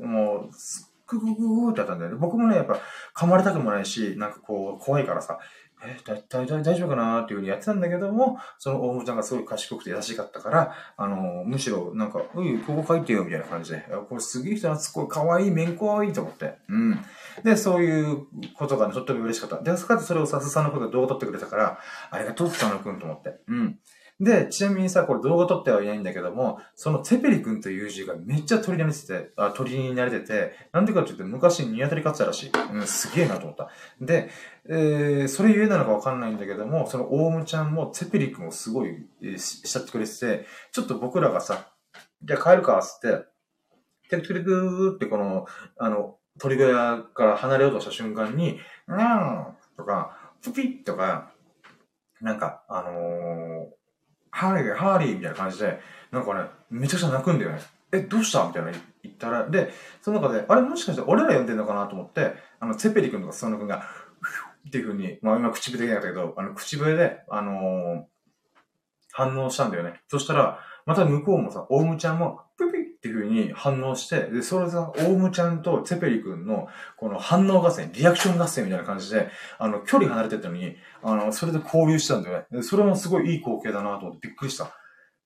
[0.00, 0.50] う、もう、
[1.06, 2.16] ググググってやったんだよね。
[2.18, 2.78] 僕もね、やっぱ
[3.14, 5.38] 噛まれたくもないし、なんかこう、怖いからさ、
[5.84, 16.58] え、だ、だ、だ、大丈夫かなっていうふうにやってたんだけども、その大ムちゃんがすごい賢くて優しかったから、あの、むしろ、なんか、うい、ここ書いてよ、みたいな感じで、これすげえ人懐っこい、かわいい、めんこいと思って。
[16.68, 16.98] うん。
[17.44, 19.62] で、そういうことがね、とっても嬉しかった。
[19.62, 21.78] で、そのか、それをさすさの子が動画撮ってくれたから、
[22.10, 23.38] ありがとう、佐野くんと思って。
[23.48, 23.78] うん。
[24.18, 32.50] で、ちなみにさ、これ動画撮ってはいないんだけども、そのツェペリ君という字がめっちゃ鳥に慣れてて、あ鳥に慣れてて、なんでかって言って昔ニワトリ飼ってたらしい。
[32.72, 33.68] うん、すげえなと思った。
[34.00, 34.30] で、
[34.68, 41.72] えー、それ言えなのかわかんないんだけども、そのオウムちゃんもツェペリ君をすごい、えー、しってくれてて、ちょっと僕らがさ、
[42.22, 43.26] じゃあ帰るか、つって、
[44.08, 51.32] テクテクーってこの、あの、鳥小屋から離れようとした瞬間に、うんとか、プピッとか、
[52.22, 53.76] なんか、あのー
[54.36, 57.60] ハーリー、ハーリーみたいな感じで、なんかね、めちゃくちゃ鳴くんだよね。
[57.90, 58.46] え、どうした？
[58.46, 58.72] みたいな
[59.02, 59.72] 言ったら、で、
[60.02, 63.84] その中で、あれもしかして俺ら呼んでんのかなと思って、あの、セペリ君とかスソノ君が、
[64.68, 68.02] っていう風に、まあ今口笛できなかったけど、あの、口笛で、あのー、
[69.12, 70.02] 反応したんだよね。
[70.08, 72.42] そしたら、また向こうもさ、オウムちゃんも、
[73.06, 82.46] っていう風に反応して、で、それさ、オウムちゃんとツェペリ君の、この反応合戦、リアクション合戦みたいな感じで、あの、距離離れてたのに、あの、それで交流したんだよね。
[82.50, 84.70] で、それもすごいいい光景だなと思ってびっくりした。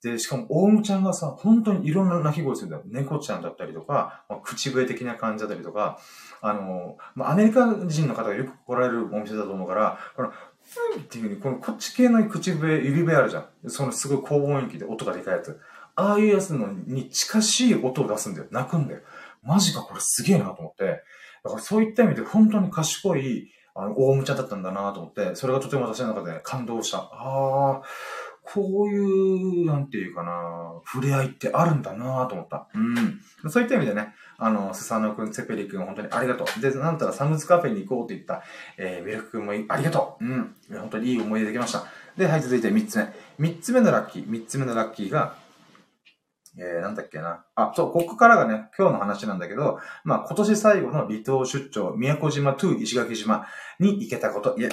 [0.03, 2.83] で、しかも、オウムちゃんがさ、本当にいろんな鳴き声するんだよ。
[2.87, 5.99] 猫ちゃんだったりとか、まあ、口笛的な感じだったりとか、
[6.41, 13.71] あの、まあ、アメリカ人の方がよく来られるお店だと思うから、この、ふんっていう風に、このこっち系の口笛、指笛あるじゃん。
[13.71, 15.61] そのすごい高音域で音がでかいやつ。
[16.01, 18.47] ああいうやつのに近しい音を出すんだよ。
[18.51, 19.01] 泣くんだよ。
[19.43, 21.03] マジかこれすげえなと思って。
[21.45, 26.99] だからそういった意味で本当に賢い、あの、大むちゃだったんだなと思って、それがとても私の中で感動した。
[26.99, 27.83] ああ、
[28.43, 32.69] こういう、なんていうかな、触れ合いってあるんだなと思った。
[32.75, 32.79] う
[33.47, 33.51] ん。
[33.51, 36.61] そういった意味でね、あの、スサノくん、ツェペリくん、本当にありがとう。
[36.61, 38.43] で、なんたらサムズカフェに行こうって言った、
[38.77, 40.25] えー、ミルクくんもありがとう。
[40.25, 40.55] うん。
[40.73, 41.85] 本当にいい思い出できました。
[42.17, 42.99] で、はい、続いて3つ
[43.39, 43.49] 目。
[43.51, 44.29] 3つ目のラッキー。
[44.29, 45.35] 3つ目のラッキーが、
[46.59, 47.45] えー、なんだっけな。
[47.55, 53.47] あ、そう、ここからがね、今日の話なんだけど、まあ、今年最後の離島出張、宮古島トゥ石垣島
[53.79, 54.57] に行けたこと。
[54.59, 54.69] いえ、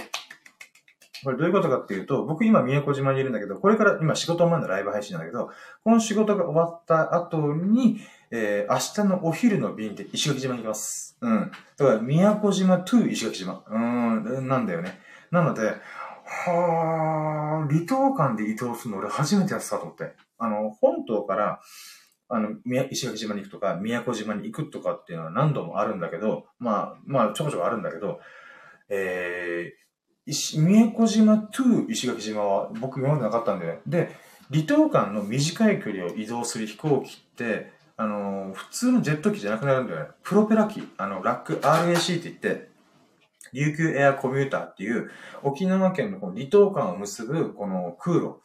[1.23, 5.49] これどういうことかっていうと、僕今宮古島にいるんだけど、これから今仕事前のライブ配信なんだけど、
[5.83, 7.99] この仕事が終わった後に、
[8.31, 11.17] えー、明日のお昼の便で石垣島に行きます。
[11.21, 11.51] うん。
[11.77, 13.63] だから宮古島トゥ石垣島。
[13.69, 14.99] うん、なんだよね。
[15.31, 15.61] なので、
[16.27, 20.13] はあ、離島間で移動するの俺初めてやってたと思って。
[20.37, 21.59] あの、本島から、
[22.29, 22.49] あの、
[22.89, 28.19] 石垣島に行くとか、宮古島に行くとかっていうのは何度もあるんだけど、まあ、まあ、ちょこちょこあるんだけど、
[28.89, 34.09] えー、石、宮古島と石垣島は僕今までなかったんで、で、
[34.51, 40.09] 離島間の短い距離を移動する飛行機って、あのー、普通のジェット機じゃなくなるんだよね。
[40.23, 42.69] プロペラ機、あの、ラック RAC って言って、
[43.53, 45.09] 琉球エアコミューターっていう
[45.41, 48.41] 沖縄県のこの離島間を結ぶこの空路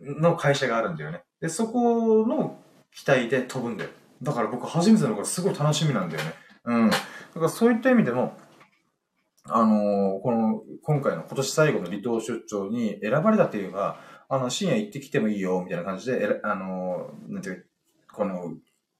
[0.00, 1.22] の会社があるんだよね。
[1.40, 2.58] で、そこの
[2.92, 3.90] 機体で飛ぶんだよ。
[4.22, 6.34] だから僕初めての頃すごい楽しみなんだよね。
[6.64, 6.90] うん。
[6.90, 8.36] だからそういった意味でも、
[9.44, 13.98] あのー、この、今回の今年最後の離島出張に選ばれたっていうか、
[14.28, 17.66] あの、深夜行ってきてもいいよ、みたいな感じで、えあのー、なんていう、
[18.12, 18.54] この、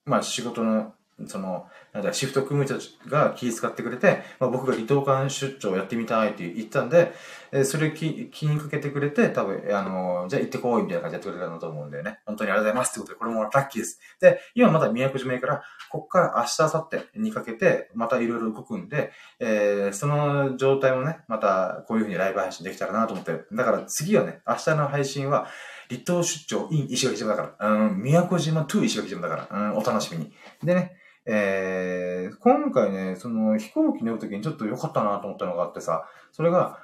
[0.07, 0.95] まあ仕事の
[1.27, 2.77] その、なんだ、シフト組む人
[3.09, 7.13] が気遣ってくれて、まあ、僕が離島間出張やってみたいって言ったんで、
[7.51, 12.21] え、それ気気にかけてくれて、多分、あのー、じゃあ行ってこいみたいな感じでやってくれたんだと思うんだよね。
[12.27, 14.01] 本当にありがとうございますってことで、これもラッキーです。
[14.21, 25.49] で、今まだ宮古島から、こっから明日、明後日にかけて、またいろいろ動くんで、えー、その状態もね、またこういう風にライブ配信できたらなと思って、だから次はね、明日の配信は、
[25.91, 30.33] 離島出張 in 石垣島だから、うん、宮古島 to 石垣島だから、うん、お楽しみに。
[30.63, 30.98] でね、
[31.31, 36.79] えー、今回ね、その飛行機乗るときにちょっと良かったなと思ったのがあってさ、それが、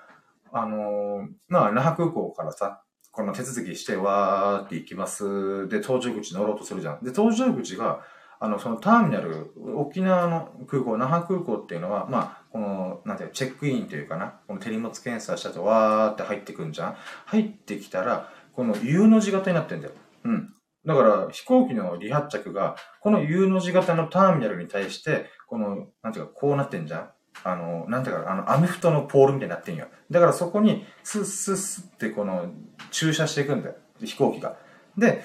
[0.52, 5.66] あのー、まあ、那覇空港からさ、この手続きして、わーって行きます。
[5.68, 7.02] で、搭乗口乗ろうとするじゃん。
[7.02, 8.02] で、搭乗口が、
[8.38, 16.96] あの、そのターミナル、沖縄の空港、那覇空港っていうのは、まあ、この、なんていうチェックインというかな、この手荷物検査したと、わーって入ってくんじゃん。
[17.26, 19.94] 入ってきたら、この U の字型になってんだよ。
[20.24, 20.54] うん。
[20.87, 27.11] だから飛行機の離発着が、この U の字型のターミナルに対して、この、なんていうか、こうなってんじゃん？
[27.42, 29.87] あの、なんていうか、あの、アメフトのポールみたいになってんよ。
[30.11, 32.53] だからそこに、スッスッスッってこの、
[32.90, 33.77] 駐車していくんだよ。
[34.03, 34.57] 飛行機が。
[34.97, 35.23] で、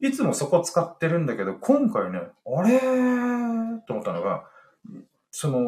[0.00, 3.80] いつもそこ使ってるんだけど、今回ね、あれー？
[3.86, 4.44] と思ったのが、
[5.30, 5.58] その、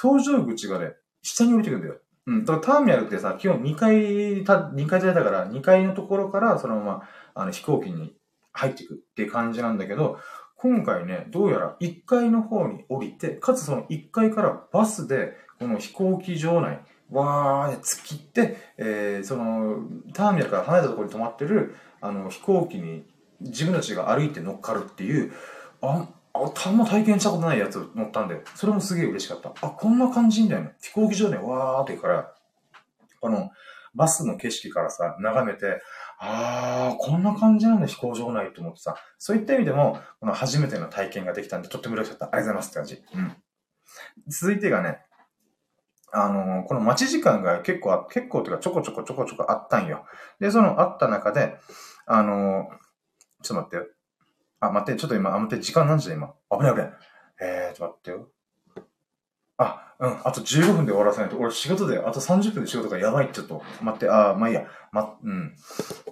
[0.00, 1.96] 搭乗口がね、下に降りてくんだよ。
[2.26, 2.44] うん。
[2.44, 7.02] だからターミナルってさ、基本2階、た、2階建てだから、2階のところから、そのまま、
[7.34, 8.14] あの、飛行機に
[8.56, 10.18] 入っていくって感じなんだけど、
[10.56, 19.78] 今回ね、どうやら1階の方に降りて、かつその1階からバスで、この飛行機場内、わーって突っ切って、えー、その、
[20.12, 23.04] ターミナルから離れたところに止まってる、あの、飛行機に
[23.40, 25.32] 自分たちが歩いて乗っかるっていう、
[25.82, 29.52] あ、あ、たんま体験したことないやつ乗ったんで、それもすげえ嬉しかった。
[29.60, 30.72] あ、こんな感じんだよね。
[30.80, 32.32] 飛行機場でわーってから、
[33.22, 33.50] あの、
[33.94, 35.80] バスの景色からさ、眺めて、
[36.18, 38.96] ああ、こんな感じなんだ、飛行場内と思ってさ。
[39.18, 42.26] そういった意味でも、この初めての体験ができたんで、とっても嬉しかった。
[42.34, 43.18] ありがとうございますって感じ。
[43.18, 43.36] うん。
[44.28, 45.00] 続いてがね、
[46.12, 50.06] あのー、この待ち時間が結構、結構というかちょこちょこちょこちょこあったんよ。
[50.40, 51.58] で、そのあった中で、
[52.06, 53.86] あのー、ちょっと待ってよ。
[54.60, 56.32] あ、待って、ちょっと今、あ、待って、時間何時だ今？
[56.50, 56.92] 危ない危ない。
[57.42, 58.30] えー、ちょっと待ってよ。
[59.58, 61.38] あ、うん、あと15分で終わらせないと。
[61.38, 63.30] 俺仕事で、あと30分で仕事がやばい。
[63.32, 64.66] ちょっと、待って、ああ、まあいいや。
[64.92, 65.54] ま、うん。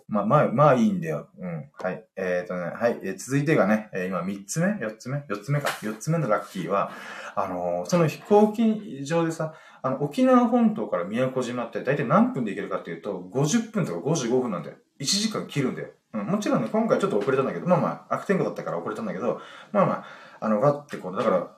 [0.09, 1.29] まあ、まあ、まあいいんだよ。
[1.39, 1.71] うん。
[1.73, 2.05] はい。
[2.17, 2.99] えっ、ー、とね、はい。
[3.03, 5.69] えー、続いてがね、えー、今3つ目 ?4 つ目 ?4 つ目か。
[5.69, 6.91] 4つ目のラッキーは、
[7.37, 14.77] あのー、その飛行機場でさ、あの、沖縄本島から宮古島って大体何分で行けるかっていうと、50分とか55分なんだよ。
[15.01, 15.89] 1時間切るんだよ。
[16.15, 19.41] うん、もちろんね、今回ちょっと遅れたんだけど、まあまあ、悪天候だったから遅れたんだけど、
[19.73, 20.05] まあまあ、
[20.41, 21.51] あの、ガッてこう、だから、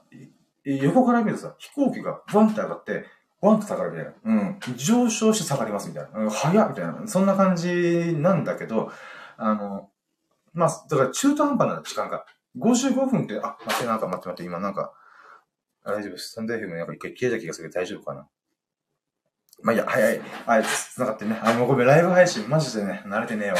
[0.67, 3.07] 横から見るとさ、飛行機がワンって上がって、
[3.41, 4.13] ワンって下がるみたいな。
[4.25, 4.77] うん。
[4.77, 6.19] 上昇して下がりますみたいな。
[6.19, 7.03] うん、早っみたいな。
[7.07, 8.91] そんな感じなんだけど、
[9.37, 9.91] あの、
[10.53, 12.25] まあ、だから中途半端な時間が。
[12.59, 14.93] 55分って、あ、待って、なんか待って待って、今なんか、
[15.85, 16.33] 大丈夫です。
[16.33, 18.27] サンデーフィルムなんか一回消えた気がするけど大丈夫かな。
[19.63, 20.21] まあいや、はいはい。
[20.47, 21.39] はい、繋がってね。
[21.43, 23.57] あ、もうごめん、ライブ配信、マジでね、慣れてねえわ。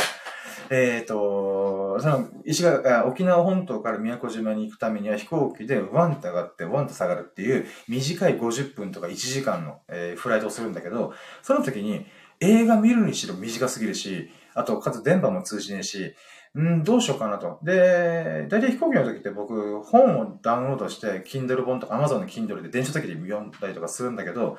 [0.71, 12.07] えっ、ー、と、その、石が、沖縄本島から宮古島に行くためには飛行機でワンと上がってワンと下がるっていう短い50分とか1時間の、えー、フライトをするんだけど、その時に
[12.41, 16.15] 映画見るにしろ短すぎるし、あと、かつ電波も通じねえし、
[16.59, 17.59] んどうしようかなと。
[17.63, 24.59] で、大体飛行機の時って僕、本をダウンロードして、Kindle 本とか Amazon の Kindle で電車席で読んだりとかするんだけど、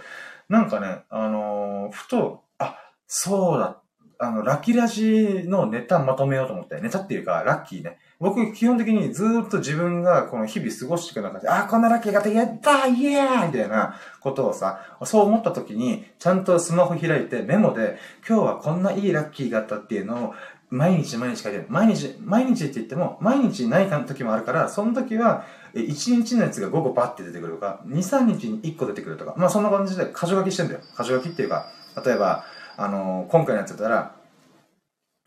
[0.50, 3.87] なんかね、あのー、ふと、あ、そうだった、
[4.20, 8.00] あの、ラッキーラジのネタまとめようと思って、ネタっていうか、ラッキーね。
[8.20, 20.34] 僕、基本的にずっと自分がこの日々過ごしていく中で、あ、こんなラッキーができたイエーイみたいなことをさ、そう思った時に、ちゃんとスマホ開いてメモで、今日はこんないいラッキーがあったっていうのを、
[20.70, 21.66] 毎日毎日書いてる。
[21.70, 30.82] 毎日、毎日って言っても、毎日ない時もあるから、その時は、1日のやつが午後バッて出てくるとか、2、3日に1個出てくるとか、まあそんな感じで箇条書きしてんだよ。
[30.98, 31.68] 箇条書きっていうか、
[32.04, 32.44] 例えば、
[32.78, 34.16] あの、今回のやつだったら、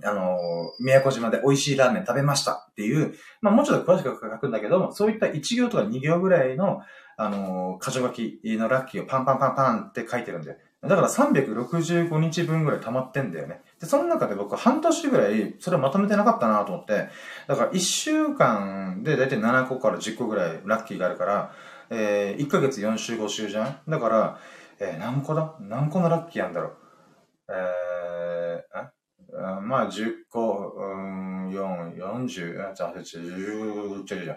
[0.02, 0.38] あの、
[0.80, 6.80] 宮古島で美味しいラーメン食べましたっていう、まあもうちょっと詳しく書くんだけども、そういった1行とか2行ぐらいの、
[7.18, 10.56] あのー、箇条書きのラッキーをパンパンパンパンって書いてるんだよ。
[10.82, 13.60] だから365日分ぐらい溜まってんだよね。
[13.78, 17.08] で、その中で僕半年ぐらいそれをまとめてなかったなと思って、
[17.46, 21.52] だから1週間でだいたい7個から10個ぐらいラッキーがあるから、
[21.90, 23.90] えー、1ヶ月4週5週じゃん？
[23.90, 24.38] だから、
[24.78, 25.56] えー、何個だ？
[25.60, 26.72] 何個のラッキーあんだろう？
[27.50, 34.36] えー、あまあ10個、うん、4、40、あ、じゃあ、10、10、10、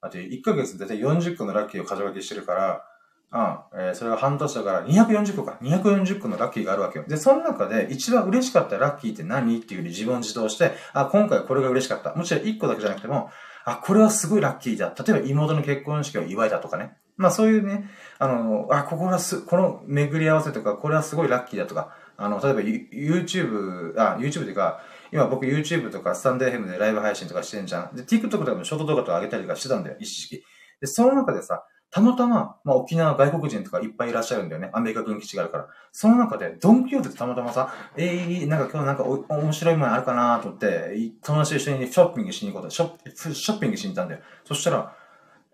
[0.00, 2.84] あと1ヶ月でだいたい40個のラッキーを箇条書きしてるから、
[3.32, 3.80] うん。
[3.80, 5.58] えー、それが半年だから240個か。
[5.62, 7.06] 240個のラッキーがあるわけよ。
[7.08, 9.58] で、その中で一番嬉しかったラッキーって何？
[9.58, 12.14] っていうふうに自問自答して、あ、今回これが嬉しかった。
[12.14, 13.30] もちろん1個だけじゃなくても、
[13.64, 14.94] あ、これはすごいラッキーだ。
[14.98, 16.96] 例えば妹の結婚式を祝えたとかね。
[17.16, 17.88] まあそういうね、
[18.18, 24.80] あの、あ、ここはす、この巡り合わせとか、これはすごいラッキーだとか、あの、例えば YouTube、あ、YouTube っていうか、
[25.12, 27.96] 今僕 YouTube とかスタンデーヘムでライブ配信とかしてんじゃん。
[27.96, 30.44] で、TikTok とかもショート動画とか上げたりとかしてたんだよ、一時期。
[30.80, 34.70] で、その中でさ、たまたま、まあ、沖縄外国人とかいっぱいいらっしゃるんだよね。
[34.72, 35.66] アメリカ軍基地があるから。
[35.92, 44.22] その中で、ドンキホーテでたまたまさ、えー、なんか今日なんかお面白いものあるかなと思って、友達と一緒にショッピングしに行こうと、ショッショッピングしに行ったんだよ。
[44.46, 44.96] そしたら、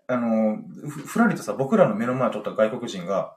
[0.07, 3.35] あのふ、ふらりとさ、僕らの目の前を撮った外国人が、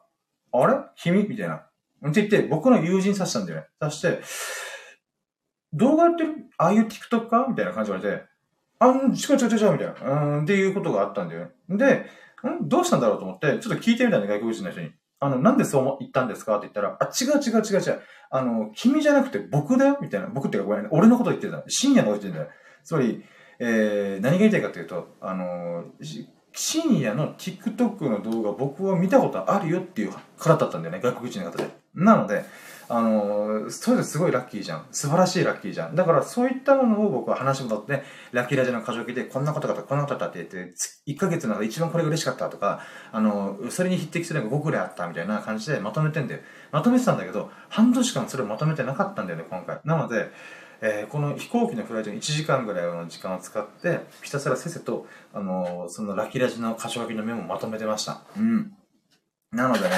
[0.53, 0.77] あれ？
[0.95, 1.27] 君？
[1.29, 1.67] みたいな。
[2.11, 3.67] って言って、僕の友人さしたんだよね。
[3.81, 4.21] さして、
[5.73, 8.27] 動画やってるああいう TikTok かみたいな感じで言われて、
[8.79, 10.23] あん、違う違う違うみたいな。
[10.39, 11.77] うん、っていうことがあったんだよね。
[11.77, 12.07] で、
[12.49, 14.91] んどうしたんだろうと思って、ちょっと聞いてみたんだ、外国人の人に。
[15.21, 18.01] あの、なんでそう言ったんですかって言ったら、あ、違う違う違う違う。
[18.31, 20.27] あの、君じゃなくて僕だよみたいな。
[20.27, 21.63] 僕ってかごめん、俺のこと言ってた。
[21.69, 22.53] 深夜のこと言ってんだよ。
[22.83, 23.25] つまり、
[23.61, 25.85] えー、何が言いたいかというと、あの、
[26.53, 31.82] 深夜の TikTok の動画僕は見たことあるよっていう方だったんだよね、外国人の方で。
[31.95, 32.45] なので、
[32.89, 34.87] あの、それですごいラッキーじゃん。
[34.91, 35.95] 素晴らしいラッキーじゃん。
[35.95, 40.75] だからそういったものを僕は話もとって、ラッキーラジオの過剰記でこんなことがあった、こんなことだって言って、
[41.07, 42.81] 1ヶ月の中で一番これ嬉しかったとか、
[43.13, 46.41] あの、それに匹敵するのが5くらいあったみたいな感じでまとめてんだよ。
[46.71, 49.81] まとめてたんだけど、半年間それをまとめてなかったんだよね、今回。
[49.85, 50.31] なので、
[50.83, 58.23] えー、この飛行機のフライトに1時間ぐらいの時間を使って、ひたすらせせと、あのー、そのラッキーラジの箇所書きのメモをまとめてました。
[58.37, 58.73] うん。
[59.53, 59.91] なのでね、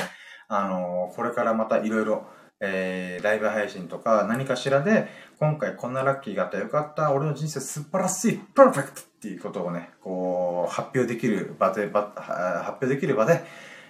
[0.49, 2.27] あの、これからまたいろいろ、
[2.61, 13.45] えー、ライブ配信とか何かしらで、今回こんなラッキーがあったよかった、俺の人生素晴らしい、パーフェクトっていうことをね、こう、発表できる場で、場発表できる場で、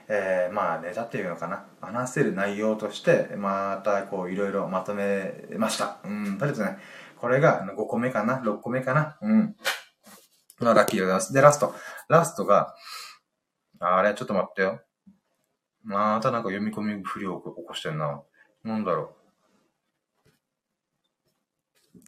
[0.09, 5.98] えー、まあネタっていうのかな、話せる内容として、またこういろいろまとめました。
[6.05, 6.78] うん、とりあえずね、
[7.16, 9.57] これが5個目かな、6個目かな、うん。
[10.61, 11.32] ラッキーでございます。
[11.32, 11.74] で、ラスト。
[12.09, 12.74] ラストが、
[13.80, 14.80] あれ、ちょっと待ってよ。
[15.85, 18.22] またなんか読み込み不良を起こしてんな。
[18.64, 19.24] なんだろう。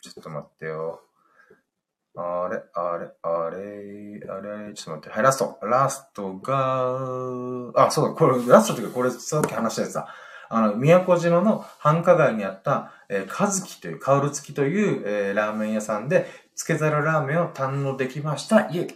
[0.00, 1.02] ちょっと待ってよ。
[2.18, 5.10] あれ、あれ、あれ、あれ、ちょっと待って。
[5.10, 5.58] はい、ラスト。
[5.62, 10.08] ラストが、あ、そうだ、これ、ラストっていうか、これ、さっき話したやつだ。
[10.48, 18.62] あの、宮古島の繁華街にあった、えー、かずきという、カウル付きという、えー、ラーメン屋さんで、つけざるラーメンを堪能できました。
[18.70, 18.94] イェイ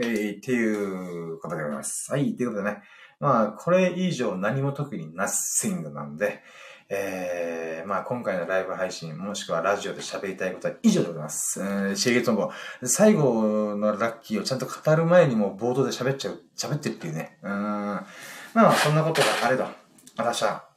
[0.00, 2.10] ー、っていうことでございます。
[2.10, 2.82] はい、ということでね。
[3.20, 6.42] まあ、これ以上何も特にナッシングなんで、
[6.90, 11.60] えー、まあ今回のライブ配信、もしくはラジオで喋りたいことは以上でございます。
[11.60, 12.50] えー、シェゲトンボ。
[12.84, 17.38] 最後のラッキーをちゃんと語る前にも冒頭で喋っちゃう、喋ってるっていうね。
[17.42, 17.50] うん。
[17.50, 18.06] ま
[18.54, 19.66] あ、そんなことがあれど、
[20.16, 20.68] 私は、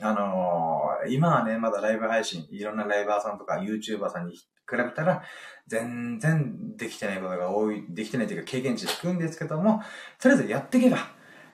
[0.00, 5.22] あのー、今はね、まだライブ配信、いろんなライバーさんとか YouTuber さんに比べたら、
[5.66, 9.82] 全然できてないことが多い、できてないというか経験値低いんですけども、
[10.20, 10.98] とりあえずやっていけば、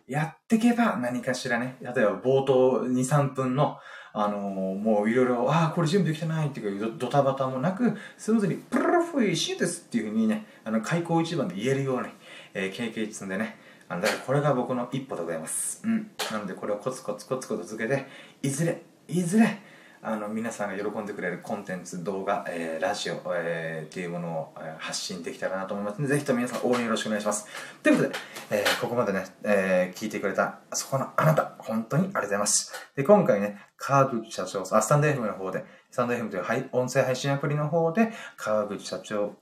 [0.07, 3.79] やってけば何かしらね、例えば冒頭2、3分の、
[4.13, 12.09] あのー、もういろいろ、ああ、これ準備できてないっていうか、ドタバタもなく、スムーズに、プルルフイシーですっていうふうにね、あの、開口一番で言えるように、
[12.53, 13.57] えー、経験積んでね、
[13.89, 15.83] あの、だからこれが僕の一歩でございます。
[15.85, 16.11] うん。
[16.31, 18.07] なのでこれをコツコツコツコツ続けて、
[18.43, 19.59] いずれ、いずれ、
[20.05, 27.47] あの皆さんが喜んでくれるコンテンツ、動画、えー、ラジオ、えー、っていうものを、えー、発信できたらなと思いますので、ぜひと皆さん応援よろしくお願いします。
[27.85, 28.17] ということで、
[28.51, 32.73] えー、ここまでね、えー、聞いてくれた、そこのあなた、本当にありがとうございます。
[32.97, 39.37] で、今回ね、川口社長、あ、スタンド FM の方で、スタンド FM という音声配信アプリの方で、川口社長、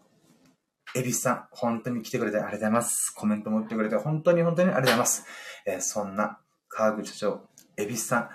[0.94, 3.14] エビスさん、本当に来てくれてありがとうございます。
[3.16, 5.24] コメントも打ってくれて本当に本当にありがとうございます。
[5.64, 6.38] えー、そんな
[6.68, 7.40] 川口社長、
[7.78, 8.28] エビスさん、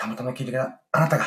[0.00, 1.24] たまたま聞いてあなたが、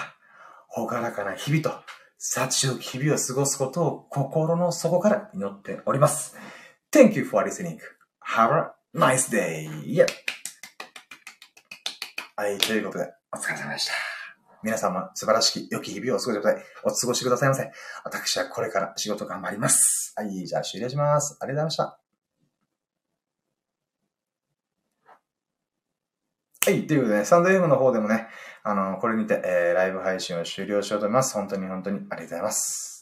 [0.67, 1.71] ほがらかな日々と、
[2.17, 6.36] 幸よき日々を過ごすことを心の底から祈っております。
[6.91, 7.78] Thank you for listening.
[8.26, 9.69] Have a nice day.
[9.86, 10.07] Yeah.
[12.36, 13.93] はい、ということで、お疲れ様でした。
[14.63, 16.63] 皆様、素晴らしき良き日々をお過ごしください。
[16.84, 17.71] お過ごしくださいませ。
[18.03, 20.13] 私はこれから仕事頑張ります。
[20.15, 21.38] はい、じゃあ終了します。
[21.39, 21.99] ありがとうございました。
[26.65, 28.30] はい、ということでね、スタンド FM の方でもね、
[28.64, 31.34] あの、これにて、えー、ライブ配信を終了しようと思います。
[31.34, 32.93] 本当に本当にありがとうございます。